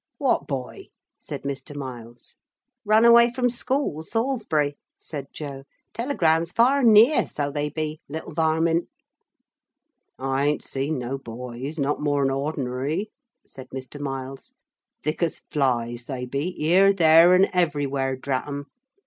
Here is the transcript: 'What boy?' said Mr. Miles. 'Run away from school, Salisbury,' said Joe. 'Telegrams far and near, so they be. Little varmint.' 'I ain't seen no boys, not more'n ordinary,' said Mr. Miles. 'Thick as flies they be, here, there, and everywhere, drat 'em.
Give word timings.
'What 0.17 0.47
boy?' 0.47 0.87
said 1.19 1.43
Mr. 1.43 1.75
Miles. 1.75 2.35
'Run 2.83 3.05
away 3.05 3.31
from 3.31 3.51
school, 3.51 4.01
Salisbury,' 4.01 4.75
said 4.99 5.27
Joe. 5.31 5.61
'Telegrams 5.93 6.51
far 6.51 6.79
and 6.79 6.91
near, 6.91 7.27
so 7.27 7.51
they 7.51 7.69
be. 7.69 7.99
Little 8.09 8.33
varmint.' 8.33 8.89
'I 10.17 10.43
ain't 10.45 10.63
seen 10.63 10.97
no 10.97 11.19
boys, 11.19 11.77
not 11.77 12.01
more'n 12.01 12.31
ordinary,' 12.31 13.11
said 13.45 13.69
Mr. 13.69 13.99
Miles. 14.01 14.55
'Thick 15.03 15.21
as 15.21 15.43
flies 15.51 16.05
they 16.05 16.25
be, 16.25 16.53
here, 16.53 16.91
there, 16.93 17.35
and 17.35 17.47
everywhere, 17.53 18.15
drat 18.15 18.47
'em. 18.47 18.65